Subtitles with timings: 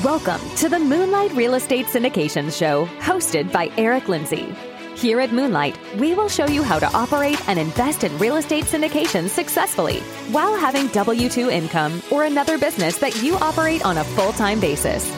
[0.00, 4.54] Welcome to the Moonlight Real Estate Syndication Show, hosted by Eric Lindsay.
[4.96, 8.64] Here at Moonlight, we will show you how to operate and invest in real estate
[8.64, 10.00] syndications successfully
[10.30, 14.60] while having W 2 income or another business that you operate on a full time
[14.60, 15.14] basis.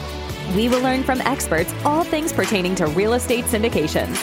[0.57, 4.17] We will learn from experts all things pertaining to real estate syndications.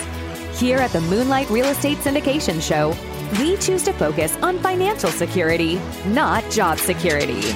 [0.60, 2.94] Here at the Moonlight Real Estate Syndication Show,
[3.40, 7.54] we choose to focus on financial security, not job security.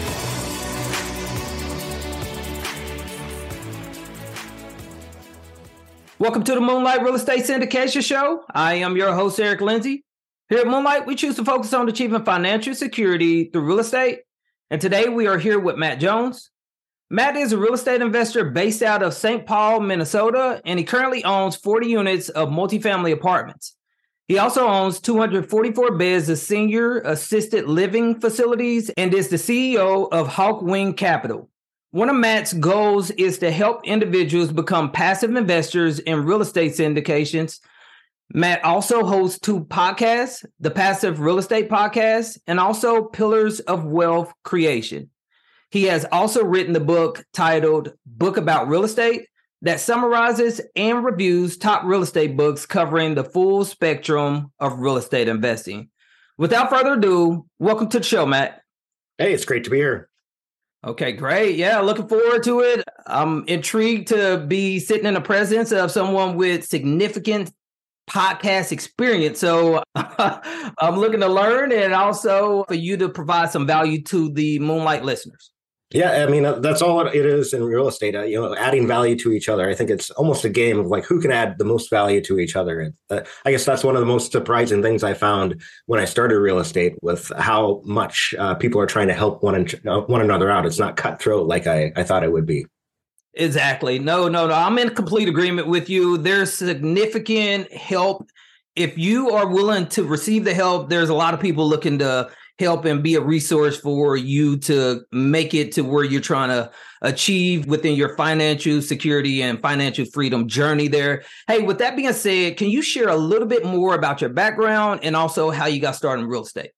[6.17, 8.45] Welcome to the Moonlight Real Estate Syndication Show.
[8.49, 10.05] I am your host, Eric Lindsay.
[10.47, 14.21] Here at Moonlight, we choose to focus on achieving financial security through real estate.
[14.71, 16.51] And today we are here with Matt Jones.
[17.09, 19.45] Matt is a real estate investor based out of St.
[19.45, 23.75] Paul, Minnesota, and he currently owns 40 units of multifamily apartments.
[24.29, 30.29] He also owns 244 beds of senior assisted living facilities and is the CEO of
[30.29, 31.49] Hawkwing Capital.
[31.95, 37.61] One of Matt's goals is to help individuals become passive investors in real estate syndications.
[38.33, 44.33] Matt also hosts two podcasts, the Passive Real Estate Podcast and also Pillars of Wealth
[44.43, 45.09] Creation.
[45.71, 49.29] He has also written the book titled Book About Real Estate
[49.61, 55.29] that summarizes and reviews top real estate books covering the full spectrum of real estate
[55.29, 55.87] investing.
[56.37, 58.63] Without further ado, welcome to the show, Matt.
[59.17, 60.09] Hey, it's great to be here.
[60.85, 61.55] Okay, great.
[61.55, 62.83] Yeah, looking forward to it.
[63.07, 67.51] I'm intrigued to be sitting in the presence of someone with significant
[68.07, 69.39] podcast experience.
[69.39, 74.59] So I'm looking to learn and also for you to provide some value to the
[74.59, 75.51] Moonlight listeners.
[75.95, 78.15] Yeah, I mean that's all it is in real estate.
[78.15, 79.69] Uh, you know, adding value to each other.
[79.69, 82.37] I think it's almost a game of like who can add the most value to
[82.37, 82.81] each other.
[82.81, 86.05] And uh, I guess that's one of the most surprising things I found when I
[86.05, 90.01] started real estate with how much uh, people are trying to help one and uh,
[90.01, 90.65] one another out.
[90.65, 92.65] It's not cutthroat like I, I thought it would be.
[93.35, 93.97] Exactly.
[93.97, 94.53] No, no, no.
[94.53, 96.17] I'm in complete agreement with you.
[96.17, 98.27] There's significant help
[98.75, 100.89] if you are willing to receive the help.
[100.89, 102.29] There's a lot of people looking to
[102.59, 106.71] help and be a resource for you to make it to where you're trying to
[107.01, 111.23] achieve within your financial security and financial freedom journey there.
[111.47, 115.01] Hey, with that being said, can you share a little bit more about your background
[115.03, 116.71] and also how you got started in real estate?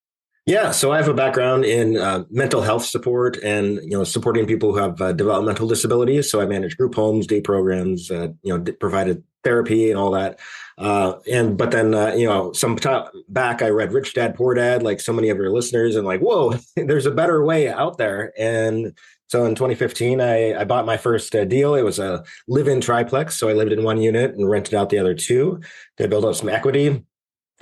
[0.47, 4.45] Yeah, so I have a background in uh, mental health support and you know supporting
[4.45, 6.31] people who have uh, developmental disabilities.
[6.31, 10.39] So I manage group homes, day programs, uh, you know, provided therapy and all that.
[10.77, 14.53] Uh, and but then uh, you know some time back I read Rich Dad Poor
[14.53, 17.97] Dad like so many of your listeners and like whoa there's a better way out
[17.97, 18.31] there.
[18.37, 18.95] And
[19.27, 21.73] so in 2015 I, I bought my first uh, deal.
[21.73, 24.99] It was a live-in triplex so I lived in one unit and rented out the
[24.99, 25.61] other two
[25.97, 27.03] to build up some equity.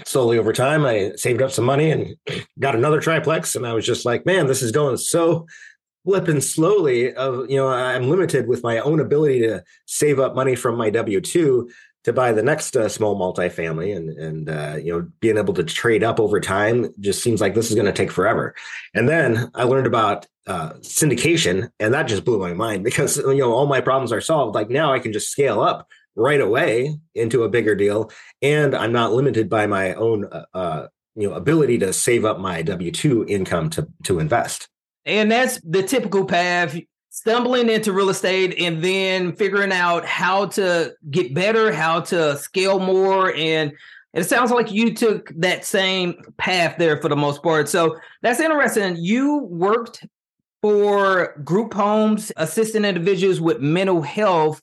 [0.03, 2.17] Slowly over time I saved up some money and
[2.59, 5.47] got another triplex and I was just like man this is going so
[6.05, 10.55] flipping slowly of you know i'm limited with my own ability to save up money
[10.55, 11.67] from my w2
[12.05, 15.63] to buy the next uh, small multifamily and and uh, you know being able to
[15.63, 18.55] trade up over time just seems like this is going to take forever.
[18.93, 23.37] And then I learned about uh, syndication, and that just blew my mind because you
[23.37, 24.55] know all my problems are solved.
[24.55, 28.11] Like now I can just scale up right away into a bigger deal,
[28.41, 32.39] and I'm not limited by my own uh, uh, you know ability to save up
[32.39, 34.69] my W two income to to invest.
[35.07, 36.79] And that's the typical path
[37.25, 42.79] stumbling into real estate and then figuring out how to get better, how to scale
[42.79, 43.33] more.
[43.33, 43.73] And
[44.13, 47.67] it sounds like you took that same path there for the most part.
[47.67, 48.95] So that's interesting.
[48.97, 50.05] You worked
[50.61, 54.61] for group homes, assisting individuals with mental health,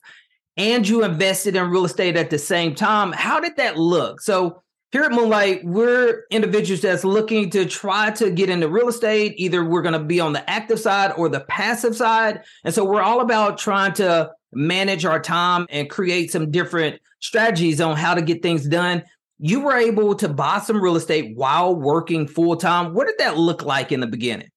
[0.55, 3.11] and you invested in real estate at the same time.
[3.11, 4.21] How did that look?
[4.21, 4.62] So
[4.93, 9.33] here at Moonlight, we're individuals that's looking to try to get into real estate.
[9.37, 12.43] Either we're going to be on the active side or the passive side.
[12.63, 17.81] And so we're all about trying to manage our time and create some different strategies
[17.81, 19.01] on how to get things done.
[19.39, 22.93] You were able to buy some real estate while working full time.
[22.93, 24.51] What did that look like in the beginning?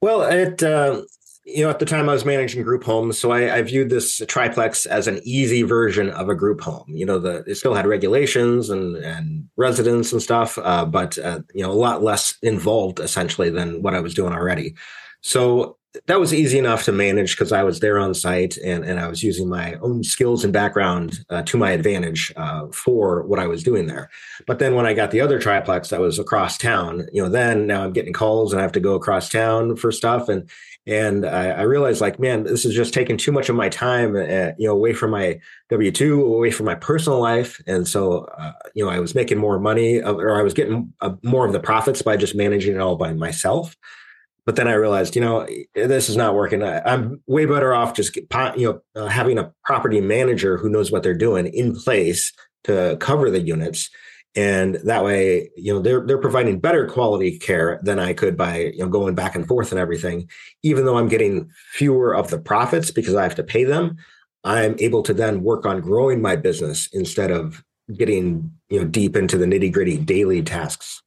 [0.00, 1.02] Well, it uh,
[1.44, 4.22] you know, at the time I was managing group homes, so I, I, viewed this
[4.28, 6.84] triplex as an easy version of a group home.
[6.88, 11.40] You know, the it still had regulations and and residents and stuff, uh, but uh,
[11.52, 14.76] you know, a lot less involved essentially than what I was doing already.
[15.20, 18.98] So that was easy enough to manage because I was there on site and and
[18.98, 23.38] I was using my own skills and background uh, to my advantage uh, for what
[23.38, 24.10] I was doing there.
[24.46, 27.66] But then when I got the other triplex that was across town, you know, then
[27.66, 30.48] now I'm getting calls and I have to go across town for stuff and
[30.86, 34.16] and I, I, realized like man this is just taking too much of my time
[34.16, 35.38] uh, you know away from my
[35.70, 39.60] w2 away from my personal life and so uh, you know i was making more
[39.60, 42.96] money or i was getting uh, more of the profits by just managing it all
[42.96, 43.76] by myself
[44.44, 46.62] but then I realized, you know, this is not working.
[46.62, 50.90] I, am way better off just you know uh, having a property manager who knows
[50.90, 52.32] what they're doing in place
[52.64, 53.88] to cover the units,
[54.34, 58.58] and that way, you know, they're they're providing better quality care than I could by
[58.58, 60.28] you know going back and forth and everything.
[60.62, 63.96] Even though I'm getting fewer of the profits because I have to pay them,
[64.42, 67.62] I'm able to then work on growing my business instead of
[67.96, 71.01] getting you know deep into the nitty gritty daily tasks.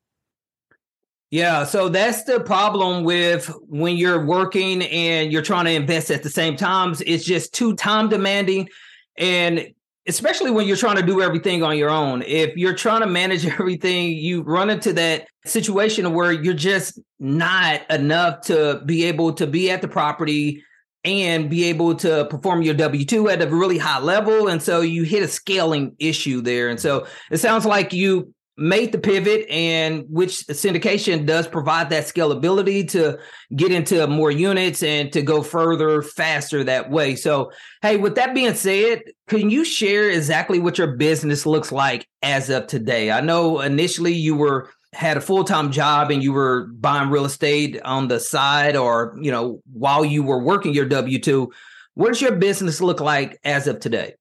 [1.36, 6.24] Yeah, so that's the problem with when you're working and you're trying to invest at
[6.24, 7.02] the same times.
[7.02, 8.70] It's just too time demanding.
[9.18, 9.68] And
[10.08, 12.22] especially when you're trying to do everything on your own.
[12.22, 17.82] If you're trying to manage everything, you run into that situation where you're just not
[17.92, 20.64] enough to be able to be at the property
[21.04, 24.48] and be able to perform your W 2 at a really high level.
[24.48, 26.70] And so you hit a scaling issue there.
[26.70, 32.06] And so it sounds like you made the pivot and which syndication does provide that
[32.06, 33.18] scalability to
[33.56, 37.16] get into more units and to go further faster that way.
[37.16, 42.08] So hey with that being said can you share exactly what your business looks like
[42.22, 43.12] as of today?
[43.12, 47.82] I know initially you were had a full-time job and you were buying real estate
[47.84, 51.48] on the side or you know while you were working your w2
[51.96, 54.14] what does your business look like as of today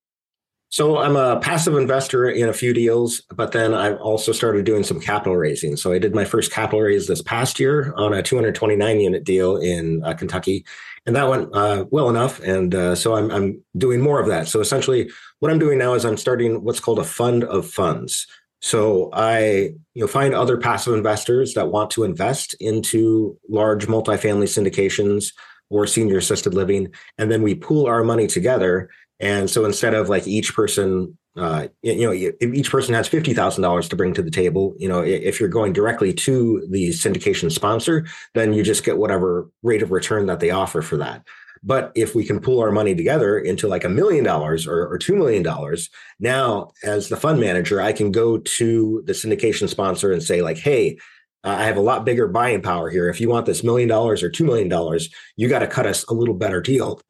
[0.74, 4.82] so I'm a passive investor in a few deals, but then I've also started doing
[4.82, 5.76] some capital raising.
[5.76, 9.56] So I did my first capital raise this past year on a 229 unit deal
[9.56, 10.66] in uh, Kentucky,
[11.06, 12.40] and that went uh, well enough.
[12.40, 14.48] And uh, so I'm, I'm doing more of that.
[14.48, 18.26] So essentially, what I'm doing now is I'm starting what's called a fund of funds.
[18.60, 24.48] So I you know find other passive investors that want to invest into large multifamily
[24.48, 25.26] syndications
[25.70, 28.90] or senior assisted living, and then we pool our money together
[29.20, 33.34] and so instead of like each person, uh, you know, if each person has fifty
[33.34, 36.90] thousand dollars to bring to the table, you know, if you're going directly to the
[36.90, 41.24] syndication sponsor, then you just get whatever rate of return that they offer for that.
[41.62, 45.16] But if we can pool our money together into like a million dollars or, two
[45.16, 45.88] million dollars,
[46.20, 50.58] now as the fund manager, I can go to the syndication sponsor and say like,
[50.58, 50.98] "Hey,
[51.42, 53.08] I have a lot bigger buying power here.
[53.08, 56.04] If you want this million dollars or two million dollars, you got to cut us
[56.04, 57.00] a little better deal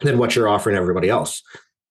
[0.00, 1.42] than what you're offering everybody else.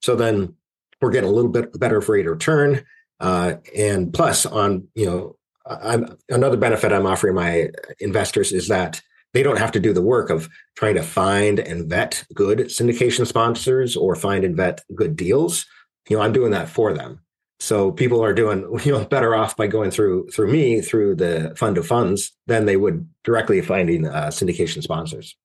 [0.02, 0.56] So then
[1.02, 2.84] we're getting a little bit better rate of return.
[3.20, 5.36] Uh, and plus, on you know,
[5.66, 7.70] I'm another benefit I'm offering my
[8.00, 9.02] investors is that
[9.34, 13.26] they don't have to do the work of trying to find and vet good syndication
[13.26, 15.66] sponsors or find and vet good deals.
[16.10, 17.20] You know, I'm doing that for them.
[17.60, 21.54] So people are doing you know better off by going through through me through the
[21.58, 25.36] fund of funds than they would directly finding uh, syndication sponsors.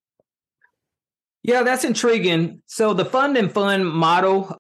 [1.42, 2.62] Yeah, that's intriguing.
[2.66, 4.56] So the fund and fund model,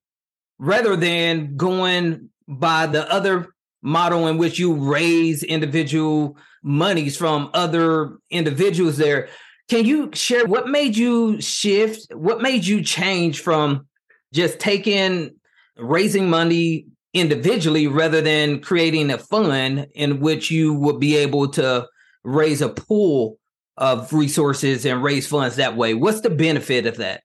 [0.58, 3.48] rather than going by the other
[3.82, 9.28] model in which you raise individual monies from other individuals there,
[9.68, 12.12] can you share what made you shift?
[12.12, 13.86] What made you change from
[14.32, 15.36] just taking
[15.76, 21.86] raising money individually rather than creating a fund in which you would be able to
[22.24, 23.38] raise a pool
[23.80, 25.94] of resources and raise funds that way.
[25.94, 27.22] What's the benefit of that?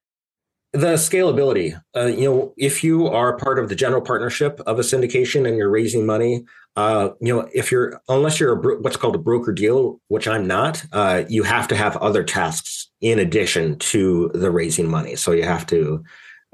[0.74, 1.80] The scalability.
[1.96, 5.58] Uh, you know, if you are part of the general partnership of a syndication and
[5.58, 6.44] you're raising money,
[6.76, 10.28] uh, you know, if you're unless you're a bro- what's called a broker deal, which
[10.28, 15.16] I'm not, uh, you have to have other tasks in addition to the raising money.
[15.16, 16.04] So you have to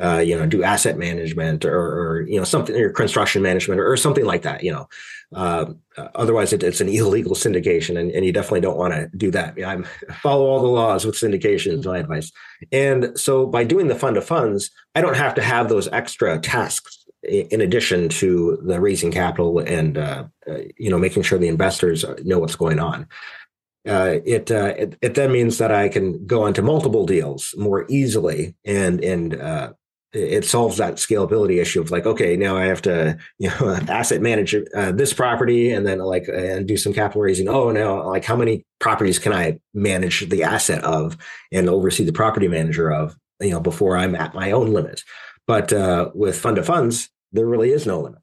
[0.02, 3.92] uh, you know, do asset management or, or, you know, something or construction management or,
[3.92, 4.88] or something like that, you know.
[5.34, 5.74] Uh,
[6.16, 9.58] otherwise, it, it's an illegal syndication, and, and you definitely don't want to do that.
[9.64, 9.82] I
[10.22, 12.32] follow all the laws with syndication is my advice.
[12.72, 16.38] And so, by doing the fund of funds, I don't have to have those extra
[16.40, 21.48] tasks in addition to the raising capital and uh, uh, you know making sure the
[21.48, 23.08] investors know what's going on.
[23.88, 27.86] Uh, it, uh, it, it then means that I can go into multiple deals more
[27.90, 29.74] easily and and uh,
[30.14, 34.22] it solves that scalability issue of like okay now i have to you know asset
[34.22, 38.26] manage uh, this property and then like and do some capital raising oh now like
[38.26, 41.18] how many properties can i manage the asset of
[41.52, 45.02] and oversee the property manager of you know before i'm at my own limit
[45.48, 48.20] but uh, with fund of funds there really is no limit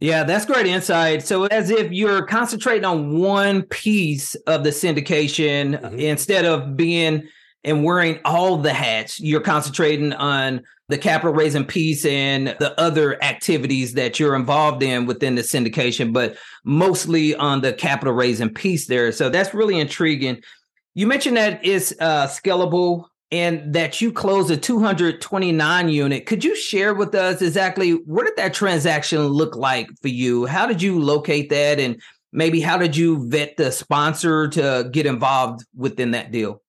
[0.00, 1.26] yeah, that's great insight.
[1.26, 5.98] So, as if you're concentrating on one piece of the syndication mm-hmm.
[5.98, 7.28] instead of being
[7.64, 9.20] and wearing all the hats.
[9.20, 15.06] You're concentrating on the capital raising piece and the other activities that you're involved in
[15.06, 19.12] within the syndication, but mostly on the capital raising piece there.
[19.12, 20.42] So that's really intriguing.
[20.94, 26.26] You mentioned that it's uh, scalable and that you closed a 229 unit.
[26.26, 30.46] Could you share with us exactly what did that transaction look like for you?
[30.46, 31.78] How did you locate that?
[31.78, 32.00] And
[32.32, 36.62] maybe how did you vet the sponsor to get involved within that deal?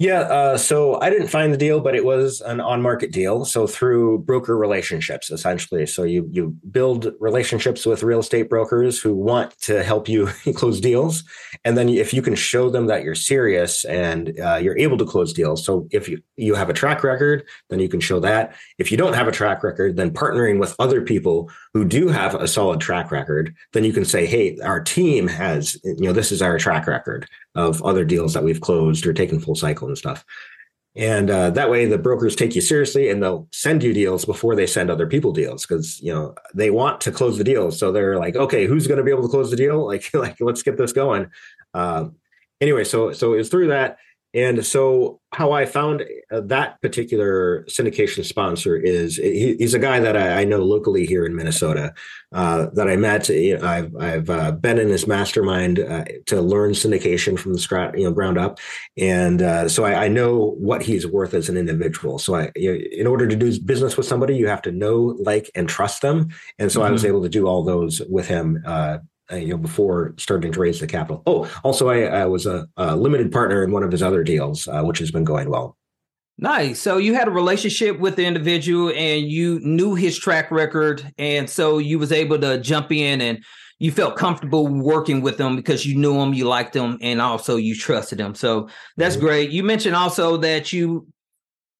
[0.00, 3.44] Yeah, uh, so I didn't find the deal, but it was an on-market deal.
[3.44, 5.84] So through broker relationships, essentially.
[5.84, 10.80] So you you build relationships with real estate brokers who want to help you close
[10.80, 11.22] deals,
[11.66, 15.04] and then if you can show them that you're serious and uh, you're able to
[15.04, 15.66] close deals.
[15.66, 18.56] So if you you have a track record, then you can show that.
[18.78, 22.34] If you don't have a track record, then partnering with other people who do have
[22.34, 26.32] a solid track record, then you can say, "Hey, our team has you know this
[26.32, 29.98] is our track record of other deals that we've closed or taken full cycle." And
[29.98, 30.24] stuff.
[30.96, 34.56] And uh, that way, the brokers take you seriously, and they'll send you deals before
[34.56, 37.70] they send other people deals because you know they want to close the deal.
[37.70, 39.86] So they're like, okay, who's going to be able to close the deal?
[39.86, 41.30] Like, like let's get this going.
[41.74, 42.16] Um,
[42.60, 43.98] anyway, so so it's through that,
[44.32, 50.00] and so how I found uh, that particular syndication sponsor is he, he's a guy
[50.00, 51.94] that I, I, know locally here in Minnesota
[52.32, 53.30] uh, that I met.
[53.30, 58.04] I've I've uh, been in his mastermind uh, to learn syndication from the scratch, you
[58.04, 58.58] know, ground up,
[58.96, 62.18] and uh, so I, I, know what he's worth as an individual.
[62.18, 65.68] So I, in order to do business with somebody, you have to know, like, and
[65.68, 66.28] trust them.
[66.58, 66.88] And so mm-hmm.
[66.88, 67.08] I was mm-hmm.
[67.08, 68.98] able to do all those with him uh,
[69.36, 71.22] you know, before starting to raise the capital.
[71.26, 74.68] Oh, also, I, I was a, a, limited partner in one of his other deals,
[74.68, 75.76] uh, which has been going well.
[76.38, 76.80] Nice.
[76.80, 81.48] So you had a relationship with the individual, and you knew his track record, and
[81.48, 83.44] so you was able to jump in and
[83.78, 87.56] you felt comfortable working with them because you knew them, you liked them, and also
[87.56, 88.34] you trusted them.
[88.34, 89.24] So that's mm-hmm.
[89.24, 89.50] great.
[89.50, 91.06] You mentioned also that you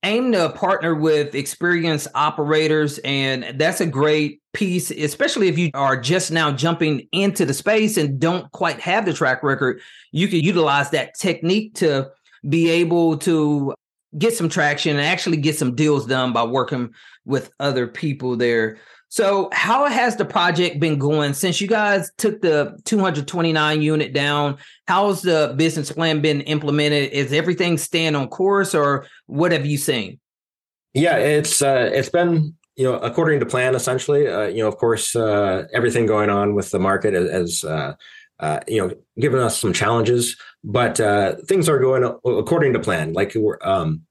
[0.02, 6.00] aim to partner with experienced operators and that's a great piece especially if you are
[6.00, 9.80] just now jumping into the space and don't quite have the track record.
[10.12, 12.10] You can utilize that technique to
[12.48, 13.74] be able to
[14.18, 16.92] get some traction and actually get some deals done by working
[17.24, 18.78] with other people there
[19.12, 24.58] so, how has the project been going since you guys took the 229 unit down?
[24.86, 27.10] How's the business plan been implemented?
[27.10, 30.20] Is everything staying on course, or what have you seen?
[30.94, 34.28] Yeah, it's uh, it's been you know according to plan essentially.
[34.28, 37.94] Uh, you know, of course, uh, everything going on with the market has uh,
[38.38, 43.12] uh, you know given us some challenges, but uh, things are going according to plan.
[43.12, 44.02] Like we're um,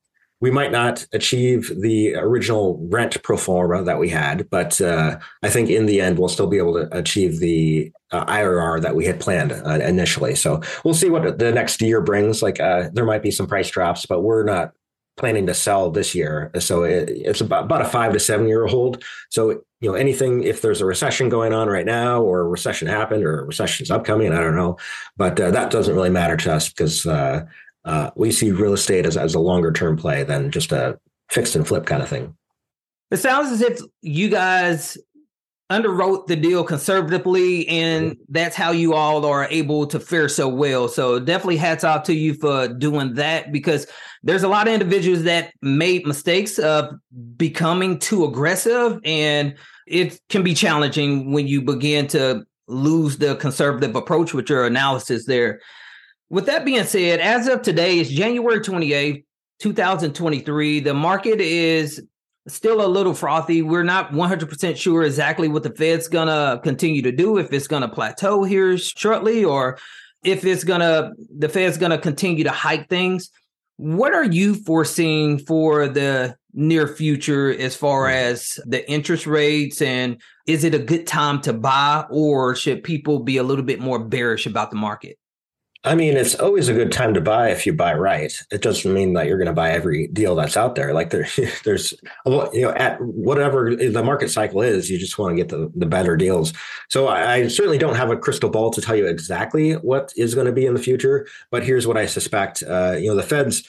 [0.42, 5.50] we might not achieve the original rent pro forma that we had, but uh, I
[5.50, 9.06] think in the end we'll still be able to achieve the uh, IRR that we
[9.06, 10.36] had planned uh, initially.
[10.36, 12.42] So we'll see what the next year brings.
[12.42, 14.72] Like uh, there might be some price drops, but we're not
[15.18, 16.50] planning to sell this year.
[16.60, 19.04] So it, it's about, about a five to seven year hold.
[19.30, 22.88] So you know anything if there's a recession going on right now, or a recession
[22.88, 24.78] happened, or a recession's upcoming, I don't know,
[25.18, 27.46] but uh, that doesn't really matter to us because uh,
[27.86, 31.56] uh, we see real estate as, as a longer term play than just a fixed
[31.56, 32.36] and flip kind of thing.
[33.12, 34.98] It sounds as if you guys
[35.70, 38.22] underwrote the deal conservatively, and mm-hmm.
[38.30, 40.88] that's how you all are able to fare so well.
[40.88, 43.86] So definitely hats off to you for doing that because
[44.24, 46.94] there's a lot of individuals that made mistakes of
[47.38, 49.56] becoming too aggressive, and
[49.88, 55.26] it can be challenging when you begin to lose the conservative approach with your analysis
[55.26, 55.60] there.
[56.30, 59.24] With that being said, as of today, it's January 28th,
[59.60, 60.80] 2023.
[60.80, 62.04] The market is
[62.48, 63.64] still a little frothy.
[63.64, 67.68] We're not 100% sure exactly what the Fed's going to continue to do, if it's
[67.68, 69.80] going to plateau here shortly or
[70.24, 73.32] if it's going to, the Fed's going to continue to hike things.
[73.78, 78.14] What are you foreseeing for the near future as far hmm.
[78.14, 83.20] as the interest rates and is it a good time to buy or should people
[83.20, 85.18] be a little bit more bearish about the market?
[85.86, 88.34] I mean, it's always a good time to buy if you buy right.
[88.52, 90.94] It doesn't mean that you're going to buy every deal that's out there.
[90.94, 91.28] Like there,
[91.64, 91.94] there's,
[92.26, 95.86] you know, at whatever the market cycle is, you just want to get the, the
[95.86, 96.52] better deals.
[96.90, 100.36] So I, I certainly don't have a crystal ball to tell you exactly what is
[100.36, 101.28] going to be in the future.
[101.50, 102.62] But here's what I suspect.
[102.62, 103.66] Uh, you know, the Feds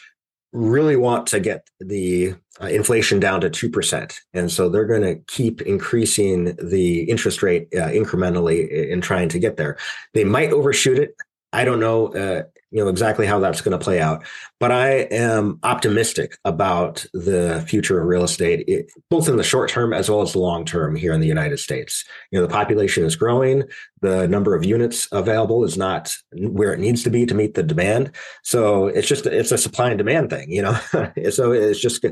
[0.52, 4.20] really want to get the uh, inflation down to 2%.
[4.34, 9.38] And so they're going to keep increasing the interest rate uh, incrementally in trying to
[9.38, 9.78] get there.
[10.12, 11.14] They might overshoot it.
[11.52, 14.24] I don't know, uh, you know, exactly how that's going to play out,
[14.60, 19.68] but I am optimistic about the future of real estate, it, both in the short
[19.70, 22.04] term as well as the long term here in the United States.
[22.30, 23.64] You know, the population is growing,
[24.00, 27.64] the number of units available is not where it needs to be to meet the
[27.64, 28.12] demand.
[28.44, 30.74] So it's just it's a supply and demand thing, you know.
[31.30, 32.04] so it's just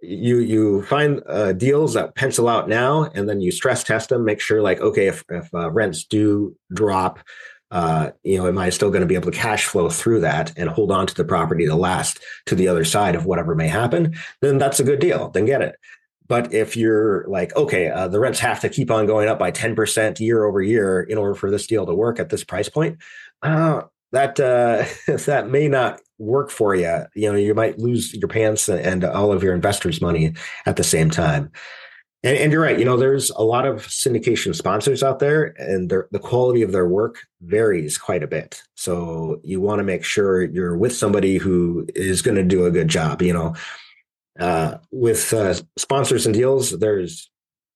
[0.00, 4.24] you you find uh, deals that pencil out now, and then you stress test them,
[4.24, 7.18] make sure like okay, if if uh, rents do drop
[7.70, 10.52] uh, you know, am I still going to be able to cash flow through that
[10.56, 13.68] and hold on to the property to last to the other side of whatever may
[13.68, 14.14] happen?
[14.40, 15.30] Then that's a good deal.
[15.30, 15.76] Then get it.
[16.26, 19.50] But if you're like, okay, uh, the rents have to keep on going up by
[19.50, 22.98] 10% year over year in order for this deal to work at this price point,
[23.42, 24.84] uh, that uh,
[25.26, 27.04] that may not work for you.
[27.14, 30.34] You know, you might lose your pants and all of your investors' money
[30.66, 31.50] at the same time.
[32.22, 32.78] And, and you're right.
[32.78, 36.86] You know, there's a lot of syndication sponsors out there, and the quality of their
[36.86, 38.62] work varies quite a bit.
[38.74, 42.70] So you want to make sure you're with somebody who is going to do a
[42.70, 43.22] good job.
[43.22, 43.54] You know,
[44.38, 47.30] uh, with uh, sponsors and deals, there's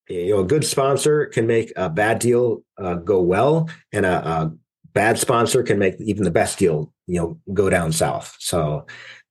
[0.07, 4.27] you know a good sponsor can make a bad deal uh, go well, and a,
[4.27, 4.53] a
[4.93, 8.35] bad sponsor can make even the best deal you know go down south.
[8.39, 8.85] So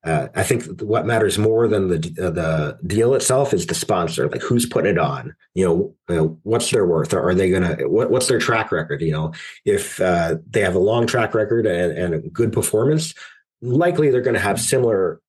[0.05, 4.29] uh, I think what matters more than the uh, the deal itself is the sponsor,
[4.29, 5.35] like who's putting it on.
[5.55, 7.15] You know, what's their worth?
[7.15, 7.77] Are they gonna?
[7.89, 9.01] What, what's their track record?
[9.01, 9.33] You know,
[9.65, 13.15] if uh, they have a long track record and, and a good performance,
[13.63, 15.21] likely they're going to have similar,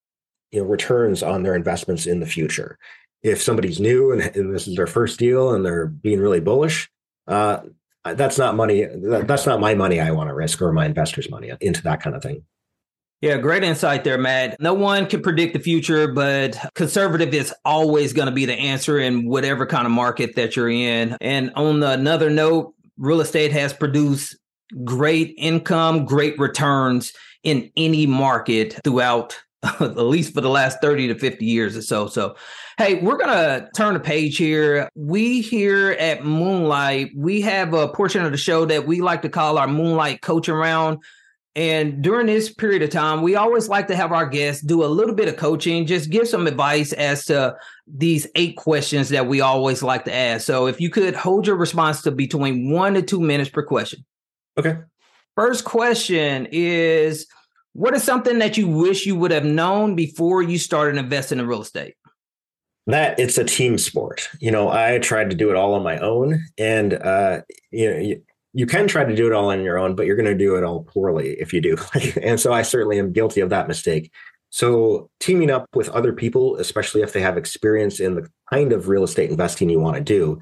[0.52, 2.78] you know, returns on their investments in the future.
[3.24, 6.90] If somebody's new and, and this is their first deal and they're being really bullish,
[7.28, 7.62] uh,
[8.04, 8.84] that's not money.
[8.84, 10.00] That, that's not my money.
[10.00, 12.44] I want to risk or my investors' money into that kind of thing.
[13.26, 14.56] Yeah, great insight there, Matt.
[14.60, 19.00] No one can predict the future, but conservative is always going to be the answer
[19.00, 21.18] in whatever kind of market that you're in.
[21.22, 24.38] And on another note, real estate has produced
[24.84, 31.16] great income, great returns in any market throughout at least for the last 30 to
[31.18, 32.06] 50 years or so.
[32.06, 32.36] So,
[32.78, 34.88] hey, we're going to turn the page here.
[34.94, 39.30] We here at Moonlight, we have a portion of the show that we like to
[39.30, 41.00] call our Moonlight Coaching Round.
[41.56, 44.88] And during this period of time, we always like to have our guests do a
[44.88, 47.56] little bit of coaching, just give some advice as to
[47.88, 50.46] these eight questions that we always like to ask.
[50.46, 54.04] So if you could hold your response to between one to two minutes per question.
[54.58, 54.80] Okay.
[55.36, 57.26] First question is
[57.72, 61.48] What is something that you wish you would have known before you started investing in
[61.48, 61.96] real estate?
[62.88, 64.30] that it's a team sport.
[64.40, 68.16] You know, I tried to do it all on my own, and uh, you know,
[68.56, 70.56] you can try to do it all on your own, but you're going to do
[70.56, 71.76] it all poorly if you do.
[72.22, 74.12] and so I certainly am guilty of that mistake.
[74.50, 78.88] So teaming up with other people, especially if they have experience in the kind of
[78.88, 80.40] real estate investing you want to do,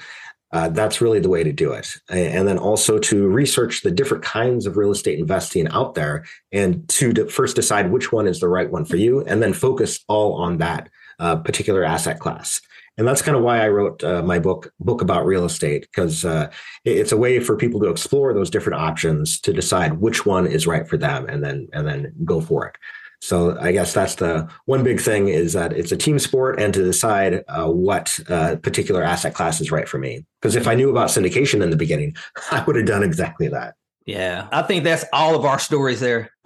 [0.52, 1.96] uh, that's really the way to do it.
[2.08, 6.88] And then also to research the different kinds of real estate investing out there and
[6.90, 10.36] to first decide which one is the right one for you and then focus all
[10.36, 12.62] on that uh, particular asset class
[12.98, 16.24] and that's kind of why I wrote uh, my book book about real estate because
[16.26, 16.52] uh,
[16.86, 20.68] it's a way for people to explore those different options to decide which one is
[20.68, 22.76] right for them, and then and then go for it.
[23.22, 26.74] So I guess that's the one big thing is that it's a team sport, and
[26.74, 30.26] to decide uh, what uh, particular asset class is right for me.
[30.42, 32.16] Because if I knew about syndication in the beginning,
[32.52, 33.76] I would have done exactly that.
[34.06, 36.32] Yeah, I think that's all of our stories there.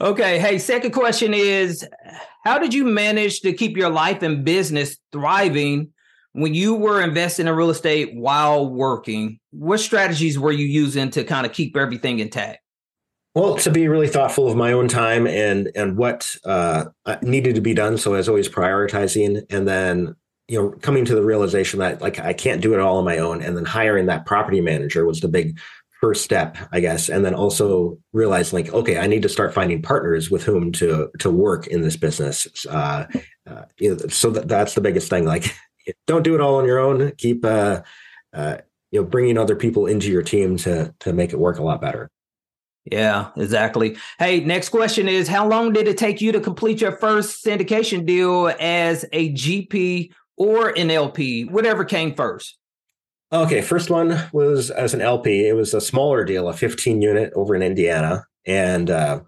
[0.00, 1.86] okay, hey, second question is
[2.44, 5.90] how did you manage to keep your life and business thriving
[6.32, 9.38] when you were investing in real estate while working?
[9.50, 12.58] What strategies were you using to kind of keep everything intact?
[13.34, 16.86] Well, to be really thoughtful of my own time and and what uh,
[17.22, 17.96] needed to be done.
[17.96, 20.14] So as always prioritizing, and then
[20.48, 23.18] you know coming to the realization that like I can't do it all on my
[23.18, 25.58] own, and then hiring that property manager was the big
[26.02, 29.80] first step, I guess, and then also realize like, okay, I need to start finding
[29.80, 32.66] partners with whom to to work in this business.
[32.68, 33.06] Uh,
[33.48, 35.24] uh, you know, so that, that's the biggest thing.
[35.24, 35.54] Like,
[36.06, 37.12] don't do it all on your own.
[37.18, 37.82] Keep uh,
[38.34, 38.56] uh,
[38.90, 41.80] you know bringing other people into your team to to make it work a lot
[41.80, 42.10] better.
[42.84, 43.96] Yeah, exactly.
[44.18, 48.04] Hey, next question is how long did it take you to complete your first syndication
[48.04, 52.58] deal as a GP or an LP, whatever came first?
[53.32, 55.48] Okay, first one was as an LP.
[55.48, 59.20] It was a smaller deal, a 15 unit over in Indiana, and uh,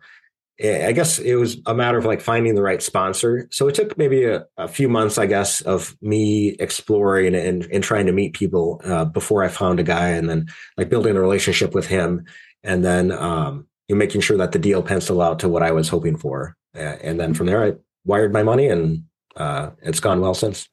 [0.63, 3.49] I guess it was a matter of like finding the right sponsor.
[3.51, 7.83] So it took maybe a, a few months, I guess, of me exploring and, and
[7.83, 11.21] trying to meet people uh, before I found a guy, and then like building a
[11.21, 12.27] relationship with him,
[12.63, 15.89] and then um, you making sure that the deal penciled out to what I was
[15.89, 17.73] hoping for, and then from there I
[18.05, 20.69] wired my money, and uh, it's gone well since.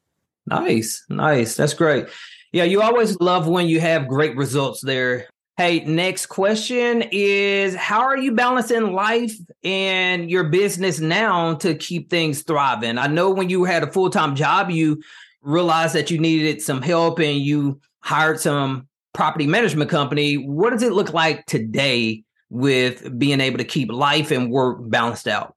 [0.48, 1.56] Nice, nice.
[1.56, 2.08] That's great.
[2.54, 5.28] Yeah, you always love when you have great results there.
[5.56, 9.34] Hey, next question is How are you balancing life
[9.64, 12.98] and your business now to keep things thriving?
[12.98, 15.02] I know when you had a full time job, you
[15.42, 20.36] realized that you needed some help and you hired some property management company.
[20.36, 25.28] What does it look like today with being able to keep life and work balanced
[25.28, 25.56] out?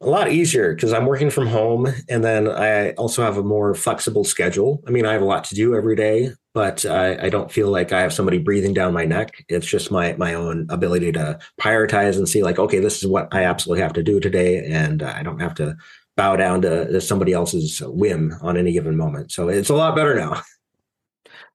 [0.00, 3.74] A lot easier because I'm working from home and then I also have a more
[3.74, 4.82] flexible schedule.
[4.86, 7.70] I mean, I have a lot to do every day, but I, I, don't feel
[7.70, 9.44] like I have somebody breathing down my neck.
[9.48, 13.28] It's just my my own ability to prioritize and see like, okay, this is what
[13.32, 15.76] I absolutely have to do today, and I don't have to
[16.16, 19.32] bow down to somebody else's whim on any given moment.
[19.32, 20.42] So it's a lot better now.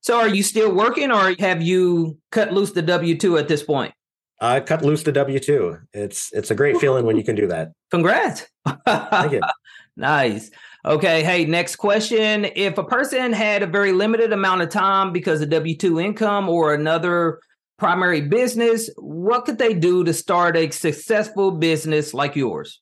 [0.01, 3.63] So, are you still working, or have you cut loose the W two at this
[3.63, 3.94] point?
[4.39, 5.77] I cut loose the W two.
[5.93, 7.71] It's it's a great feeling when you can do that.
[7.91, 8.45] Congrats.
[8.85, 9.41] Thank you.
[9.95, 10.51] nice.
[10.85, 11.23] Okay.
[11.23, 12.45] Hey, next question.
[12.55, 16.49] If a person had a very limited amount of time because of W 2 income
[16.49, 17.39] or another
[17.77, 22.81] primary business, what could they do to start a successful business like yours?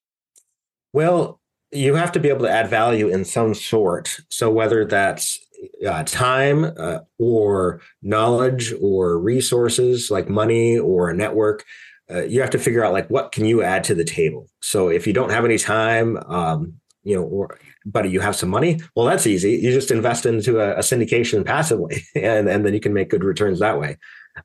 [0.91, 1.39] Well,
[1.71, 4.19] you have to be able to add value in some sort.
[4.29, 5.39] So, whether that's
[5.87, 11.65] uh, time uh, or knowledge or resources like money or a network,
[12.11, 14.47] uh, you have to figure out like what can you add to the table.
[14.61, 16.73] So, if you don't have any time, um,
[17.03, 19.51] you know, or but you have some money, well, that's easy.
[19.51, 23.23] You just invest into a, a syndication passively, and and then you can make good
[23.23, 23.97] returns that way.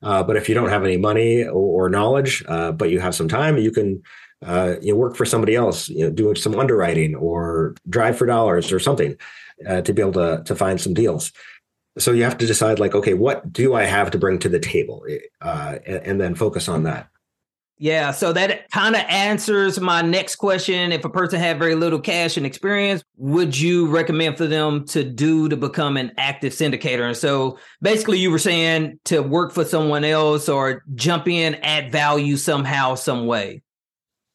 [0.03, 3.15] Uh, but if you don't have any money or, or knowledge, uh, but you have
[3.15, 4.01] some time, you can
[4.45, 8.25] uh, you know, work for somebody else, you know, doing some underwriting or drive for
[8.25, 9.15] dollars or something
[9.67, 11.31] uh, to be able to to find some deals.
[11.97, 14.59] So you have to decide, like, okay, what do I have to bring to the
[14.59, 15.05] table,
[15.41, 17.09] uh, and, and then focus on that.
[17.81, 20.91] Yeah, so that kind of answers my next question.
[20.91, 25.03] If a person had very little cash and experience, would you recommend for them to
[25.03, 27.07] do to become an active syndicator?
[27.07, 31.89] And so basically, you were saying to work for someone else or jump in, add
[31.89, 33.61] value somehow, some way.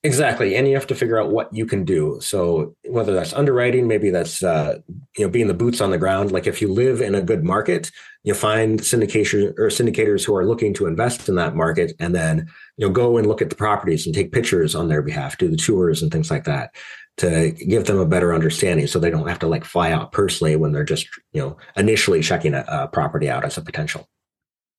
[0.04, 2.18] Exactly, and you have to figure out what you can do.
[2.20, 4.78] So whether that's underwriting, maybe that's uh,
[5.16, 6.30] you know being the boots on the ground.
[6.30, 7.90] Like if you live in a good market,
[8.22, 12.50] you find syndication or syndicators who are looking to invest in that market, and then
[12.76, 15.48] you know go and look at the properties and take pictures on their behalf do
[15.48, 16.74] the tours and things like that
[17.16, 20.56] to give them a better understanding so they don't have to like fly out personally
[20.56, 24.08] when they're just you know initially checking a, a property out as a potential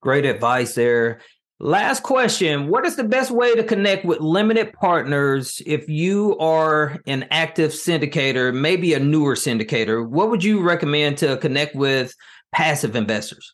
[0.02, 1.20] great advice there
[1.60, 2.70] last question.
[2.70, 5.62] What is the best way to connect with limited partners?
[5.66, 11.38] If you are an active syndicator maybe a newer syndicator what would you recommend to
[11.38, 12.14] connect with
[12.52, 13.54] passive investors?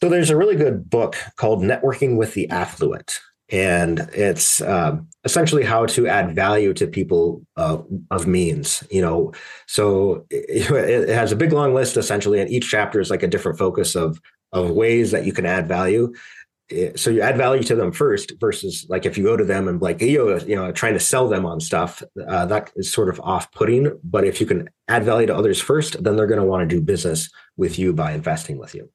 [0.00, 5.64] So there's a really good book called networking with the affluent and it's um, essentially
[5.64, 7.78] how to add value to people uh,
[8.10, 9.32] of means you know?
[9.66, 10.70] So it,
[11.08, 13.94] it, has a big long list essentially and each chapter is like a different focus
[13.94, 14.20] of
[14.52, 16.12] of ways that you can add value
[16.96, 19.80] so you add value to them first versus like if you go to them and
[19.80, 23.08] like you know, you know trying to sell them on stuff uh, that is sort
[23.08, 26.46] of off-putting but if you can add value to others first then they're going to
[26.46, 28.90] want to do business with you by investing with you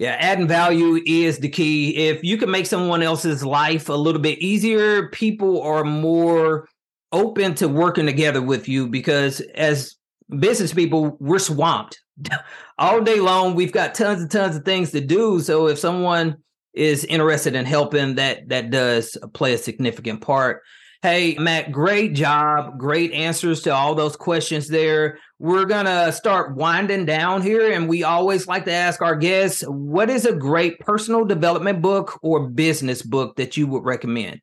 [0.00, 1.94] yeah, adding value is the key.
[2.08, 6.66] If you can make someone else's life a little bit easier, people are more
[7.12, 9.96] open to working together with you because as
[10.38, 12.00] business people, we're swamped
[12.78, 13.54] all day long.
[13.54, 15.38] We've got tons and tons of things to do.
[15.40, 16.38] So if someone
[16.72, 20.62] is interested in helping, that that does play a significant part.
[21.02, 22.78] Hey, Matt, great job.
[22.78, 25.18] Great answers to all those questions there.
[25.38, 27.72] We're going to start winding down here.
[27.72, 32.18] And we always like to ask our guests what is a great personal development book
[32.22, 34.42] or business book that you would recommend?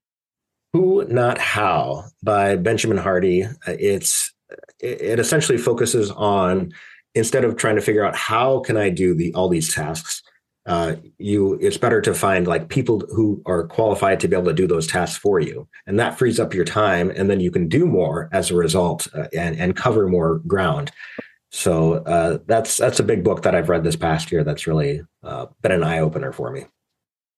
[0.74, 3.46] Who Not How by Benjamin Hardy.
[3.68, 4.34] It's
[4.80, 6.72] it essentially focuses on
[7.14, 10.24] instead of trying to figure out how can I do the all these tasks,
[10.68, 14.54] uh, you it's better to find like people who are qualified to be able to
[14.54, 15.68] do those tasks for you.
[15.88, 19.08] And that frees up your time and then you can do more as a result
[19.16, 20.92] uh, and and cover more ground.
[21.50, 25.02] So uh, that's that's a big book that i've read this past year that's really
[25.24, 26.66] uh, been an eye-opener for me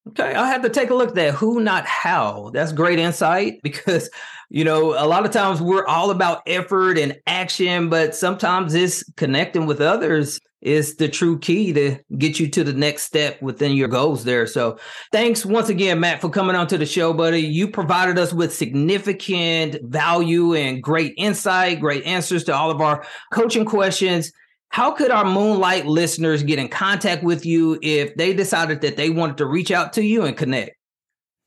[0.07, 1.33] Okay, I have to take a look at that.
[1.35, 2.49] Who, not how.
[2.53, 4.09] That's great insight because,
[4.49, 9.03] you know, a lot of times we're all about effort and action, but sometimes it's
[9.13, 13.71] connecting with others is the true key to get you to the next step within
[13.71, 14.45] your goals there.
[14.45, 14.77] So
[15.11, 17.39] thanks once again, Matt, for coming on to the show, buddy.
[17.39, 23.05] You provided us with significant value and great insight, great answers to all of our
[23.31, 24.33] coaching questions.
[24.69, 29.09] How could our Moonlight listeners get in contact with you if they decided that they
[29.09, 30.75] wanted to reach out to you and connect?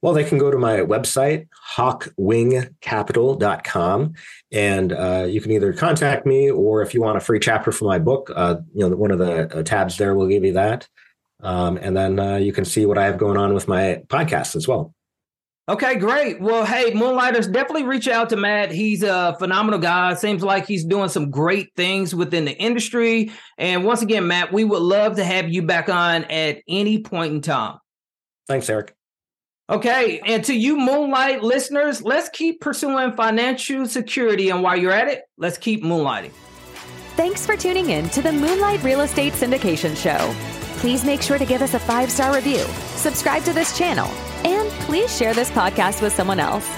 [0.03, 4.15] Well, they can go to my website, hawkwingcapital.com,
[4.51, 7.85] and uh, you can either contact me or if you want a free chapter for
[7.85, 10.89] my book, uh, you know, one of the uh, tabs there will give you that.
[11.41, 14.57] Um, and then uh, you can see what I have going on with my podcast
[14.57, 14.93] as well.
[15.69, 16.41] Okay, great.
[16.41, 18.73] Well, hey, Moonlighters, definitely reach out to Matt.
[18.73, 20.15] He's a phenomenal guy.
[20.15, 23.31] Seems like he's doing some great things within the industry.
[23.59, 27.33] And once again, Matt, we would love to have you back on at any point
[27.33, 27.79] in time.
[28.49, 28.95] Thanks, Eric.
[29.71, 30.21] Okay.
[30.27, 34.51] And to you, Moonlight listeners, let's keep pursuing financial security.
[34.51, 36.33] And while you're at it, let's keep moonlighting.
[37.15, 40.35] Thanks for tuning in to the Moonlight Real Estate Syndication Show.
[40.79, 42.65] Please make sure to give us a five star review,
[42.97, 44.09] subscribe to this channel,
[44.45, 46.69] and please share this podcast with someone else.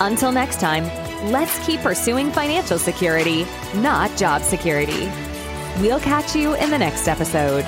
[0.00, 0.84] Until next time,
[1.30, 3.46] let's keep pursuing financial security,
[3.76, 5.10] not job security.
[5.80, 7.64] We'll catch you in the next episode.